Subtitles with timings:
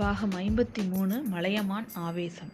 [0.00, 2.50] பாகம் ஐம்பத்தி மூணு மலையமான் ஆவேசம்.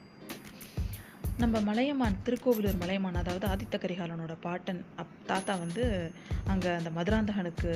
[1.42, 5.84] நம்ம மலையமான் திருக்கோவிலூர் மலையமான் அதாவது ஆதித்த கரிகாலனோட பாட்டன் அப் தாத்தா வந்து
[6.52, 7.72] அங்கே அந்த மதுராந்தகனுக்கு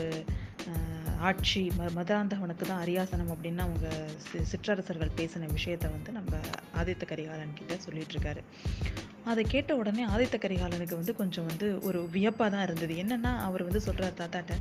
[1.30, 3.89] ஆட்சி ம மதுராந்தகனுக்கு தான் அரியாசனம் அப்படின்னு அவங்க
[4.27, 6.41] சி சிற்றரசர்கள் பேசின விஷயத்த வந்து நம்ம
[6.82, 8.43] ஆதித்த கரிகாலன் கிட்ட சொல்லிட்டு இருக்காரு.
[9.30, 12.95] அதை கேட்ட உடனே ஆதித்த கரிகாலனுக்கு வந்து கொஞ்சம் வந்து ஒரு வியப்பாக தான் இருந்தது.
[13.02, 14.54] என்னன்னா அவர் வந்து சொல்கிறார் தாத்தாட்ட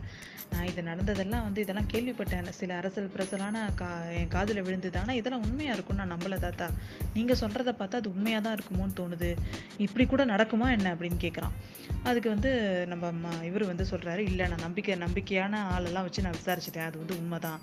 [0.52, 2.49] நான் இது நடந்ததெல்லாம் வந்து இதெல்லாம் கேள்விப்பட்டேன்.
[2.59, 3.89] சில அரசல் பிரசலான கா
[4.20, 4.98] என் காதில் விழுந்தது.
[4.99, 6.67] ஆனால் இதெல்லாம் உண்மையாக இருக்கும்னு நான் நம்பலை தாத்தா.
[7.13, 9.31] நீங்கள் சொல்கிறத பார்த்தா அது உண்மையாக தான் இருக்குமோன்னு தோணுது.
[9.77, 10.94] இப்படி கூட நடக்குமா என்ன?
[10.95, 11.55] அப்படின்னு கேட்குறான்
[12.03, 12.52] அதுக்கு வந்து
[12.94, 16.88] நம்ம ம இவர் வந்து சொல்கிறாரு இல்லை நான் நம்பிக்கை நம்பிக்கையான ஆளெல்லாம் வச்சு நான் விசாரிச்சிட்டேன்.
[16.89, 17.59] அது வந்து உண்மை தான்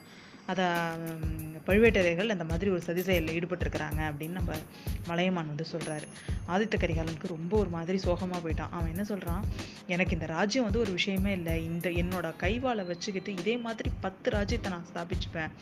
[0.53, 0.65] அதை
[1.67, 4.53] பழுவேட்டரையர்கள் அந்த மாதிரி ஒரு சதி செயலில் ஈடுபட்டிருக்கிறாங்க அப்படின்னு நம்ம
[5.09, 6.07] மலையமான் வந்து சொல்கிறாரு
[6.55, 8.73] ஆதித்த கரிகாலனுக்கு ரொம்ப ஒரு மாதிரி சோகமாக போயிட்டான்.
[8.77, 9.45] அவன் என்ன சொல்கிறான்
[9.95, 11.55] எனக்கு இந்த ராஜ்யம் வந்து ஒரு விஷயமே இல்லை.
[11.71, 15.53] இந்த என்னோட கைவாளை வச்சுக்கிட்டு இதே மாதிரி பத்து ராஜ்யத்தை நான் ஸ்தாபிச்சுப்பேன்.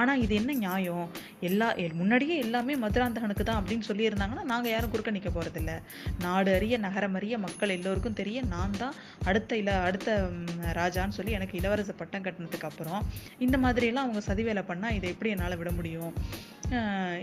[0.00, 1.06] ஆனால் இது என்ன நியாயம்?
[1.50, 1.68] எல்லா
[2.00, 5.72] முன்னாடியே எல்லாமே மதுராந்தகனுக்கு தான் அப்படின்னு சொல்லியிருந்தாங்கன்னா நாங்கள் யாரும் குறுக்க நிற்க போகிறதில்ல
[6.24, 8.94] நாடு அறிய நகரம் அறிய மக்கள் எல்லோருக்கும் தெரிய நான் தான்
[9.30, 10.18] அடுத்த இல அடுத்த
[10.80, 13.00] ராஜான்னு சொல்லி எனக்கு இளவரச பட்டம் கட்டினதுக்கு அப்புறம்
[13.46, 16.14] இந்த மாதிரியெல்லாம் அவங்க சதி வேலை பண்ணால் இதை எப்படி என்னால் விட முடியும்?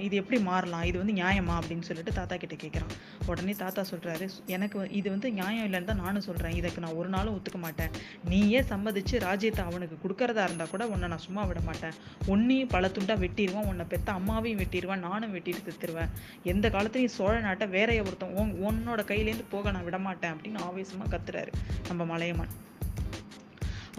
[0.05, 0.83] இது எப்படி மாறலாம்?
[0.89, 1.53] இது வந்து நியாயமா?
[1.59, 2.91] அப்படின்னு சொல்லிட்டு தாத்தா கிட்ட கேட்குறான்
[3.29, 7.35] உடனே தாத்தா சொல்கிறாரு எனக்கு இது வந்து நியாயம் இல்லைன்னு தான் நானும் சொல்கிறேன் இதுக்கு நான் ஒரு நாளும்
[7.37, 7.95] ஒத்துக்க மாட்டேன்.
[8.31, 11.97] நீயே சம்மதிச்சு ராஜ்யத்தை அவனுக்கு கொடுக்கறதா இருந்தால் கூட உன்னை நான் சும்மா விட மாட்டேன்.
[12.33, 13.69] உன்னையும் பல துண்டாக வெட்டிடுவான்.
[13.71, 15.05] உன்னை பெத்த அம்மாவையும் வெட்டிடுவேன்.
[15.09, 16.13] நானும் வெட்டிட்டு செத்துருவேன்.
[16.53, 20.33] எந்த காலத்துலையும் சோழ நாட்டை வேறைய ஒருத்தன் உன் உன்னோட கையிலேருந்து போக நான் விட மாட்டேன்.
[20.35, 21.53] அப்படின்னு ஆவேசமாக கத்துறாரு
[21.91, 22.53] நம்ம மலையமான்.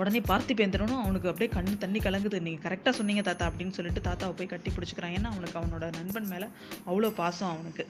[0.00, 2.38] உடனே பார்த்திபேந்திரனும் அவனுக்கு அப்படியே கண் தண்ணி கலங்குது.
[2.46, 5.14] நீங்கள் கரெக்டாக சொன்னீங்க தாத்தா அப்படின்னு சொல்லிட்டு தாத்தாவை போய் கட்டி பிடிச்சிக்கிறான்.
[5.18, 6.48] ஏன்னா அவனுக்கு அவனோட நண்பன் மேலே
[6.90, 7.84] அவ்வளோ பாசம் அவனுக்கு.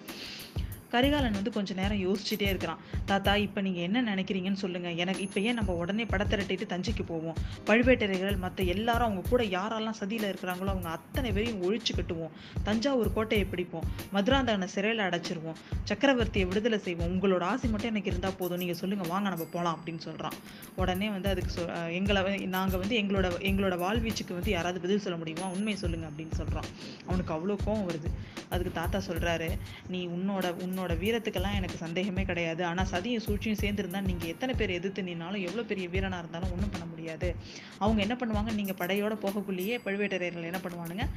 [0.95, 2.81] கரிகாலன் வந்து கொஞ்ச நேரம் யோசிச்சுட்டே இருக்கிறான்.
[3.11, 7.37] தாத்தா இப்போ நீங்கள் என்ன நினைக்கிறீங்கன்னு சொல்லுங்கள் எனக்கு இப்போ ஏன் நம்ம உடனே படத்திரட்டிட்டு தஞ்சைக்கு போவோம்?
[7.69, 12.33] பழுவேட்டரையர்கள் மற்ற எல்லாரும் அவங்க கூட யாரெல்லாம் சதியில் இருக்கிறாங்களோ அவங்க அத்தனை பேரையும் ஒழிச்சு கட்டுவோம்.
[12.69, 13.87] தஞ்சாவூர் கோட்டையை பிடிப்போம்.
[14.17, 15.59] மதுராந்தகனை சிறையில் அடைச்சிருவோம்.
[15.91, 17.11] சக்கரவர்த்தியை விடுதலை செய்வோம்.
[17.15, 18.61] உங்களோட ஆசை மட்டும் எனக்கு இருந்தால் போதும்.
[18.65, 20.37] நீங்கள் சொல்லுங்கள் வாங்க நம்ம போகலாம் அப்படின்னு சொல்கிறான்
[20.81, 21.62] உடனே வந்து அதுக்கு சொ
[21.99, 22.21] எங்களை
[22.56, 25.47] நாங்கள் வந்து எங்களோட எங்களோட வாழ்வீச்சுக்கு வந்து யாராவது பதில் சொல்ல முடியுமா?
[25.56, 26.69] உண்மையை சொல்லுங்கள் அப்படின்னு சொல்கிறான்
[27.09, 28.11] அவனுக்கு அவ்வளோ கோவம் வருது.
[28.53, 29.49] அதுக்கு தாத்தா சொல்கிறாரு
[29.95, 32.65] நீ உன்னோட உன்னோட வீரத்துக்கெல்லாம் எனக்கு சந்தேகமே கிடையாது.
[32.65, 36.87] ஆனால் சதியும் சூழ்ச்சியும் சேர்ந்துருந்தா நீங்கள் எத்தனை பேர் எதிர்த்து நின்னாலும் எவ்வளோ பெரிய வீரனாக இருந்தாலும் ஒன்றும் பண்ண
[36.87, 37.35] முடியாது.
[37.79, 38.55] அவங்க என்ன பண்ணுவாங்க?
[38.55, 41.09] நீங்கள் படையோட போகக்குள்ளேயே பழுவேட்டரையர்கள் என்ன பண்ணுவானுங்க?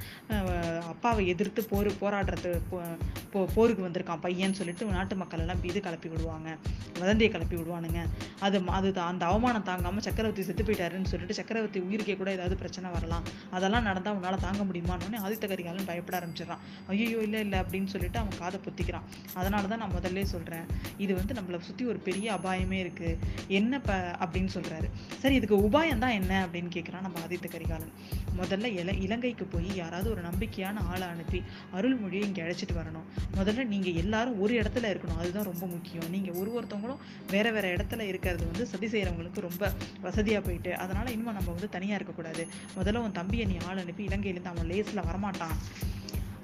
[0.79, 6.57] அப்பாவை எதிர்த்து போர் போராடுறது போ- போருக்கு வந்திருக்கான் பையன்னு சொல்லிட்டு நாட்டு மக்கள் எல்லாம் இது கிளப்பி விடுவாங்க.
[6.99, 7.99] வதந்தியை கிளப்பி விடுவானுங்க.
[8.39, 13.23] அது அது அந்த அவமானம் தாங்காமல் சக்கரவர்த்தி செத்து போயிட்டாருன்னு சொல்லிட்டு சக்கரவர்த்தி உயிருக்கே கூட ஏதாவது பிரச்சனை வரலாம்.
[13.51, 16.57] அதெல்லாம் நடந்தால் உன்னால் தாங்க முடியுமான்னு ஆதித்த கரிகாலன் பயப்பட ஆரம்பிச்சிடறான்.
[16.87, 19.01] ஐயோ இல்லை இல்லை அப்படின்னு சொல்லிட்டு அவன் காதை பொத்திக்கிறான்.
[19.33, 20.67] அதனால் அதனால தான் நான் முதல்ல சொல்கிறேன்
[21.03, 23.17] இது வந்து நம்மளை சுற்றி ஒரு பெரிய அபாயமே இருக்குது
[23.57, 24.87] என்ன ப அப்படின்னு சொல்கிறாரு
[25.21, 27.91] சரி இதுக்கு உபாயம் தான் என்ன அப்படின்னு கேட்குறான் நம்ம ஆதித்த கரிகாலன்.
[28.39, 31.39] முதல்ல இல இலங்கைக்கு போய் யாராவது ஒரு நம்பிக்கையான ஆளை அனுப்பி
[31.77, 33.05] அருள்மொழியை இங்கே அழைச்சிட்டு வரணும்.
[33.39, 35.19] முதல்ல நீங்கள் எல்லாரும் ஒரு இடத்துல இருக்கணும்.
[35.23, 36.09] அதுதான் ரொம்ப முக்கியம்.
[36.15, 37.03] நீங்கள் ஒரு ஒருத்தவங்களும்
[37.33, 39.71] வேறு வேறு இடத்துல இருக்கிறது வந்து சதி செய்கிறவங்களுக்கு ரொம்ப
[40.07, 42.45] வசதியாக போயிட்டு அதனால் இன்னும் நம்ம வந்து தனியாக இருக்கக்கூடாது.
[42.79, 45.57] முதல்ல உன் தம்பியை நீ ஆள் அனுப்பி இலங்கையிலேருந்து அவன் லேஸில் வரமாட்டான்.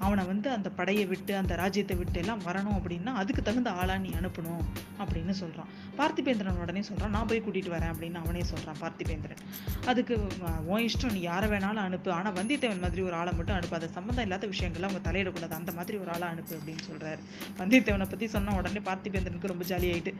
[0.00, 4.10] அவனை வந்து அந்த படையை விட்டு அந்த ராஜ்யத்தை விட்டு எல்லாம் வரணும் அப்படின்னா அதுக்கு தகுந்த ஆளாக நீ
[4.20, 4.62] அனுப்பணும்
[4.98, 5.68] அப்படின்னு சொல்கிறான்
[5.98, 9.40] பார்த்திபேந்திரன் உடனே சொல்கிறான் நான் போய் கூட்டிகிட்டு வரேன் அப்படின்னு அவனே சொல்கிறான் பார்த்திபேந்திரன்.
[9.86, 10.14] அதுக்கு
[10.66, 12.10] உன் இஷ்டம் நீ யாரை வேணாலும் அனுப்பு.
[12.12, 13.76] ஆனால் வந்தியத்தேவன் மாதிரி ஒரு ஆளை மட்டும் அனுப்பு.
[13.76, 15.54] அதை சம்மந்தம் இல்லாத விஷயங்கள்லாம் அவங்க தலையிடக்கூடாது.
[15.60, 17.20] அந்த மாதிரி ஒரு ஆளை அனுப்பு அப்படின்னு சொல்கிறாரு
[17.58, 20.14] வந்தியத்தேவனை பற்றி சொன்ன உடனே பார்த்திபேந்திரனுக்கு ரொம்ப ஜாலியாயிட்டு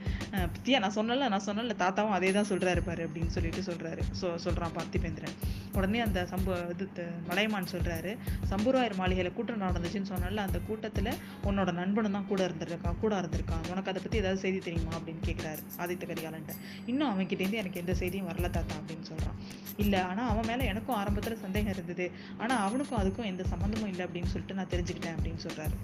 [0.55, 0.79] பத்தியா?
[0.79, 5.37] நான் சொன்னல நான் சொன்னல தாத்தாவும் அதே தான் சொல்கிறாரு பாரு அப்படின்னு சொல்லிட்டு சொல்கிறாரு சொ சொல்கிறான் பார்த்திபேந்திரன்.
[5.75, 8.13] உடனே அந்த சம்பு இது த- மலையமான் சொல்கிறாரு
[8.51, 11.11] சம்புராயர் மாளிகையில் கூட்டம் நடந்துச்சுன்னு சொன்னால அந்த கூட்டத்தில்
[11.45, 14.93] உன்னோட நண்பனும் தான் கூட இருந்திருக்கா கூட இருந்திருக்கான் உனக்கு அதை பற்றி ஏதாவது செய்தி தெரியுமா?
[14.99, 16.55] அப்படின்னு கேட்குறாரு ஆதித்த கரிகாலன்ட்ட.
[16.87, 19.39] இன்னும் அவன்கிட்டேருந்து எனக்கு எந்த செய்தியும் வரல தாத்தா அப்படின்னு சொல்கிறான்
[19.77, 22.07] இல்லை ஆனால் அவன் மேல எனக்கும் ஆரம்பத்தில் சந்தேகம் இருந்தது.
[22.39, 25.77] ஆனால் அவனுக்கும் அதுக்கும் எந்த சம்மந்தமும் இல்லை அப்படின்னு சொல்லிட்டு நான் தெரிஞ்சுக்கிட்டேன் அப்படின்னு சொல்கிறாரு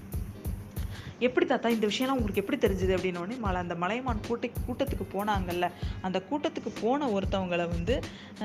[1.20, 4.34] எப்படி தாத்தா இந்த விஷயம்லாம் உங்களுக்கு எப்படி தெரிஞ்சுது அப்படின்னு உடனே மலை அந்த மலைமான் கூட்ட
[4.66, 5.66] கூட்டத்துக்கு போனாங்கல்ல
[6.02, 7.94] அந்த கூட்டத்துக்கு போன ஒருத்தவங்களை வந்து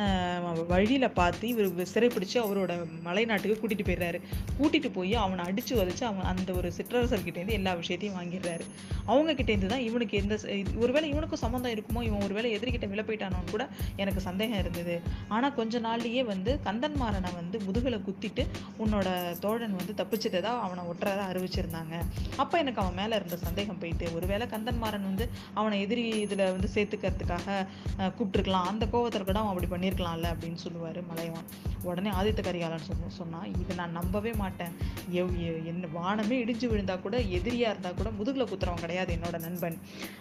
[0.01, 2.71] ஆஹ், வழியில பார்த்து இவர் சிறைப்பிடிச்சு அவரோட
[3.05, 4.19] மலைநாட்டுக்கு கூட்டிட்டு போயிடுறாரு.
[4.57, 8.65] கூட்டிட்டு போய் அவனை அடிச்சு வதச்சு அவன் அந்த ஒரு சிற்றரசர்கிட்டேருந்து எல்லா விஷயத்தையும் வாங்கிடுறாரு.
[9.07, 10.35] அவங்கக்கிட்டேருந்து தான் இவனுக்கு எந்த
[10.81, 13.63] ஒருவேளை இவனுக்கும் சம்மந்தம் இருக்குமோ இவன் ஒருவேளை எதிர்கிட்ட விலை போயிட்டானோன்னு கூட
[13.97, 14.95] எனக்கு சந்தேகம் இருந்தது.
[15.29, 18.45] ஆனா கொஞ்ச நாள்லயே வந்து கந்தன்மாரனை வந்து முதுகலை குத்திட்டு
[18.79, 19.07] உன்னோட
[19.41, 21.95] தோழன் வந்து தப்பிச்சிட்டதா அவனை ஒட்டுறதா அறிவிச்சிருந்தாங்க.
[22.41, 27.67] அப்போ எனக்கு அவன் மேலே இருந்த சந்தேகம் போயிட்டு ஒருவேளை கந்தன்மாறன் வந்து அவனை எதிரி இதில் வந்து சேர்த்துக்கிறதுக்காக
[27.97, 28.69] கூப்பிட்டுருக்கலாம்.
[28.71, 31.47] அந்த கோவத்தில் கூட அவன் அப்படி பண்ணியிருக்கலாம்ல அப்படின்னு சொல்லுவார் மலையவன்.
[31.83, 34.73] உடனே ஆதித்த கரிகாலன் சொன்ன சொன்னான் இதை நான் நம்பவே மாட்டேன்.
[35.11, 39.77] எவ் எ- என்ன வானமே இடிஞ்சு விழுந்தா கூட எதிரியாக இருந்தால் கூட முதுகில் குத்துறவன் கிடையாது என்னோட நண்பன்.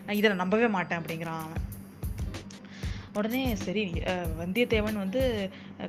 [0.07, 1.63] நான் இதை நான் நம்பவே மாட்டேன் அப்படிங்கிறான் அவன்.
[3.15, 3.85] உடனே சரி
[4.41, 5.23] வந்தியத்தேவன் வந்து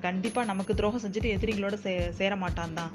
[0.02, 2.92] கண்டிப்பாக நமக்கு துரோகம் செஞ்சுட்டு எதிரிகளோட சே சேர மாட்டான் தான்.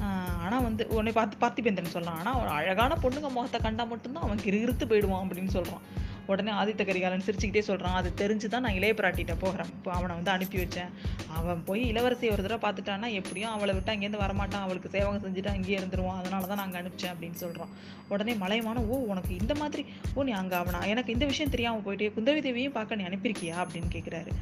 [0.00, 4.86] ஆனால் வந்து உன்னை பார்த்து பார்த்திபேந்திரன் சொல்கிறான் ஆனால் ஒரு அழகான பொண்ணுங்க முகத்தை கண்டால் மட்டும்தான் அவன் கிருகிருத்து
[4.86, 5.84] போயிடுவான் அப்படின்னு சொல்கிறான்
[6.32, 9.70] உடனே ஆதித்த கரிகாலன் சிரிச்சுக்கிட்டே சொல்கிறான் அது தெரிஞ்சு தான் நான் இளைய பிராட்டிகிட்ட போகிறேன்.
[9.76, 10.90] இப்போ அவனை வந்து அனுப்பி வச்சேன்.
[11.38, 14.64] அவன் போய் இளவரசியை ஒரு தடவை பார்த்துட்டான்னா எப்படியும் அவளை விட்டு அங்கேருந்து வரமாட்டான்.
[14.66, 16.20] அவளுக்கு சேவகம் செஞ்சுட்டு அங்கேயே இருந்துருவான்.
[16.22, 17.72] அதனால தான் நாங்கள் அனுப்பிச்சேன் அப்படின்னு சொல்கிறான்
[18.14, 19.82] உடனே மலையமான ஓ உனக்கு இந்த மாதிரி
[20.14, 23.56] ஓ நீ அங்கே அவனா எனக்கு இந்த விஷயம் தெரியாமல் போயிட்டே குந்தவி தேவியும் பார்க்க நீ அனுப்பியிருக்கியா?
[23.64, 24.32] அப்படின்னு கேட்குறாரு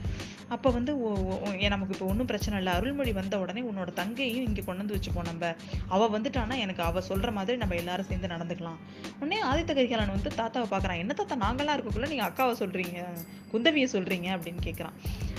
[0.54, 1.36] அப்போ வந்து ஓ ஓ,
[1.74, 2.72] நமக்கு இப்போ ஒன்றும் பிரச்சனை இல்லை.
[2.78, 5.44] அருள்மொழி வந்த உடனே உன்னோட தங்கையும் இங்கே கொண்டு வந்து வச்சுப்போம் நம்ம.
[5.94, 8.78] அவள் வந்துட்டானா எனக்கு அவள் சொல்கிற மாதிரி நம்ம எல்லாரும் சேர்ந்து நடந்துக்கலாம்.
[9.20, 11.00] உடனே ஆதித்த கரிகாலன் வந்து தாத்தாவை பார்க்குறான்.
[11.02, 11.36] என்ன தாத்தா?
[11.44, 12.98] நாங்களாம் இருக்கக்குள்ள நீங்கள் அக்காவை சொல்கிறீங்க
[13.52, 14.96] குந்தவியை சொல்கிறீங்க அப்படின்னு கேட்குறான்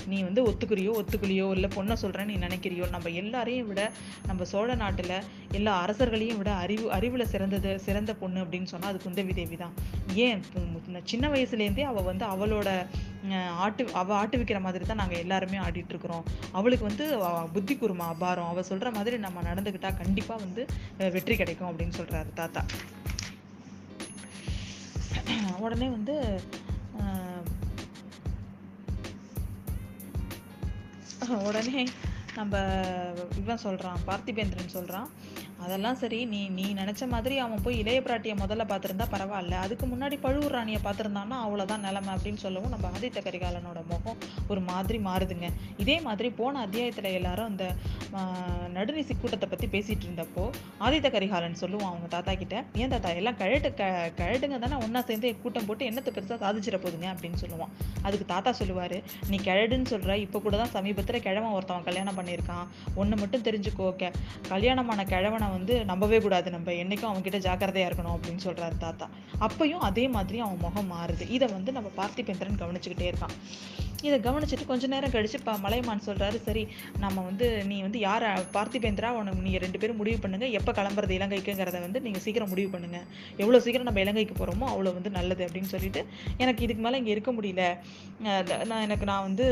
[0.07, 3.81] நீ வந்து ஒத்துக்குறியோ ஒத்துக்குலியோ இல்லை பொண்ணை சொல்கிறேன்னு நீ நினைக்கிறியோ நம்ம எல்லாரையும் விட
[4.25, 5.13] நம்ம சோழ நாட்டில்
[5.51, 9.73] எல்லா அரசர்களையும் விட அறிவு அறிவில் சிறந்தது சிறந்த பொண்ணு அப்படின்னு சொன்னால் அது குந்தவி தேவி தான்.
[10.25, 10.41] ஏன்?
[11.11, 12.69] சின்ன வயசுலேருந்தே அவள் வந்து அவளோட
[13.65, 17.07] ஆட்டு அவள் ஆட்டு வைக்கிற மாதிரி தான் நாங்கள் எல்லாருமே ஆடிட்டுருக்குறோம் அவளுக்கு வந்து
[17.55, 18.51] புத்தி குருமா அபாரம்.
[18.53, 20.63] அவள் சொல்கிற மாதிரி நம்ம நடந்துக்கிட்டா கண்டிப்பாக வந்து
[21.17, 22.63] வெற்றி கிடைக்கும் அப்படின்னு சொல்கிறாரு தாத்தா.
[25.65, 26.15] உடனே வந்து
[31.45, 31.79] உடனே
[32.35, 32.55] நம்ம
[33.37, 35.09] இவன் சொல்கிறான் பார்த்திபேந்திரன் சொல்கிறான்
[35.65, 39.55] அதெல்லாம் சரி நீ நீ நினச்ச மாதிரி அவன் போய் இளைய பிராட்டியை முதல்ல பார்த்துருந்தா பரவாயில்ல.
[39.65, 44.19] அதுக்கு முன்னாடி பழுவூர் ராணியை பார்த்துருந்தான்னா அவ்வளோதான் நிலமை அப்படின்னு சொல்லவும் நம்ம ஆதித்த கரிகாலனோட முகம்
[44.51, 45.49] ஒரு மாதிரி மாறுதுங்க.
[45.83, 47.65] இதே மாதிரி போன அத்தியாயத்தில் எல்லாரும் அந்த
[48.77, 50.43] நடுநிசி கூட்டத்தை பற்றி பேசிகிட்டு இருந்தப்போ
[50.87, 53.89] ஆதித்த கரிகாலன் சொல்லுவான் அவங்க தாத்தா கிட்ட ஏன் தாத்தா எல்லாம் கழட்டு க
[54.21, 57.73] கழட்டுங்க தானே ஒன்றா சேர்ந்து கூட்டம் போட்டு என்னத்தை பெருசாக சாதிச்சிட போகுதுங்க அப்படின்னு சொல்லுவான்.
[58.05, 58.97] அதுக்கு தாத்தா சொல்லுவார்
[59.31, 62.65] நீ கிழடுன்னு சொல்கிற இப்போ கூட தான் சமீபத்தில் கிழவன் ஒருத்தவன் கல்யாணம் பண்ணியிருக்கான்.
[63.01, 63.89] ஒன்று மட்டும் தெரிஞ்சுக்கோ
[64.53, 66.47] கல்யாணமான கிழவனை வந்து நம்பவே கூடாது.
[66.57, 69.07] நம்ம என்றைக்கும் அவன்கிட்ட ஜாக்கிரதையாக இருக்கணும் அப்படின்னு சொல்கிறாரு தாத்தா.
[69.47, 71.25] அப்பையும் அதே மாதிரி அவன் முகம் மாறுது.
[71.37, 73.35] இதை வந்து நம்ம பார்த்திபேந்திரன் கவனிச்சுக்கிட்டே இருக்கான்.
[74.07, 76.63] இதை கவனிச்சுட்டு கொஞ்ச நேரம் கழிச்சு இப்போ மலையமான் சொல்கிறாரு சரி
[77.03, 78.25] நம்ம வந்து நீ வந்து யார்
[78.57, 83.07] பார்த்திபேந்திரா உனக்கு நீங்கள் ரெண்டு பேரும் முடிவு பண்ணுங்கள் எப்போ கிளம்புறது இலங்கைக்குங்கிறத வந்து நீங்கள் சீக்கிரம் முடிவு பண்ணுங்கள்
[83.43, 86.03] எவ்வளோ சீக்கிரம் நம்ம இலங்கைக்கு போகிறோமோ அவ்வளோ வந்து நல்லது அப்படின்னு சொல்லிட்டு
[86.45, 87.65] எனக்கு இதுக்கு மேலே இங்கே இருக்க முடியல.
[88.71, 89.47] நான் எனக்கு நான் வந்து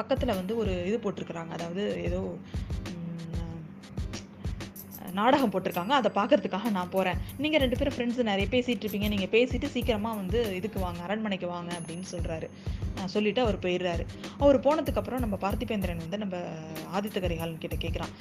[0.00, 1.52] பக்கத்தில் வந்து ஒரு இது போட்டிருக்கிறாங்க.
[1.58, 2.20] அதாவது ஏதோ
[5.20, 5.94] நாடகம் போட்டிருக்காங்க.
[6.00, 9.10] அதை பார்க்கறதுக்காக நான் போகிறேன் நீங்கள் ரெண்டு பேரும் ஃப்ரெண்ட்ஸ் நிறைய பேசிகிட்டு இருப்பீங்க.
[9.14, 12.48] நீங்கள் பேசிட்டு சீக்கிரமாக வந்து இதுக்கு வாங்க அரண்மனைக்கு வாங்க அப்படின்னு சொல்கிறாரு
[13.12, 14.04] சொல்லிவிட்டு அவர் போயிடுறாரு.
[14.44, 16.36] அவர் போனதுக்கப்புறம் நம்ம பார்த்திபேந்திரன் வந்து நம்ம
[16.96, 18.12] ஆதித்த கரிகாலன் கிட்ட கேட்குறான்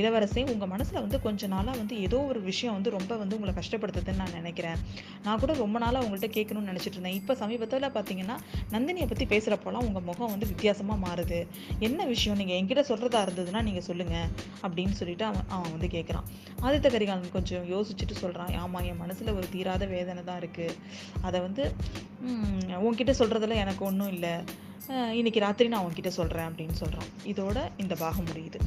[0.00, 4.22] இளவரசே உங்கள் மனசில் வந்து கொஞ்ச நாளாக வந்து ஏதோ ஒரு விஷயம் வந்து ரொம்ப வந்து உங்களை கஷ்டப்படுத்துதுன்னு
[4.22, 4.78] நான் நினைக்கிறேன்.
[5.24, 7.18] நான் கூட ரொம்ப நாளாக உங்கள்கிட்ட கேட்கணும்னு நினச்சிட்டு இருந்தேன்.
[7.20, 8.36] இப்போ சமீபத்தில் பார்த்தீங்கன்னா
[8.74, 11.40] நந்தினியை பற்றி பேசுகிறப்போலாம் உங்கள் முகம் வந்து வித்தியாசமாக மாறுது.
[11.88, 12.38] என்ன விஷயம்?
[12.42, 14.30] நீங்கள் என்கிட்ட சொல்கிறதா இருந்ததுன்னா நீங்கள் சொல்லுங்கள்
[14.64, 16.23] அப்படின்னு சொல்லிட்டு அவன் அவன் வந்து கேட்குறான்
[16.66, 20.76] ஆதித்த கரிகாலன் கொஞ்சம் யோசிச்சுட்டு சொல்கிறான் ஆமாம் என் மனசில் ஒரு தீராத வேதனை தான் இருக்குது
[21.26, 21.64] அதை வந்து
[22.86, 24.34] உன்கிட்ட சொல்கிறதுல எனக்கு ஒன்றும் இல்லை.
[25.18, 28.58] இன்னைக்கு ராத்திரி நான் உன்கிட்ட சொல்கிறேன் அப்படின்னு சொல்கிறான் இதோட இந்த பாகம் முடியுது.